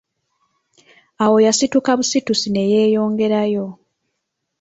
Awo 1.23 1.37
yasituka 1.45 1.91
busitusi 1.99 2.47
ne 2.51 2.63
yeeyongerayo. 2.71 3.65